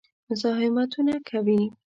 مزاحمتونه 0.29 1.13
کوي. 1.29 1.61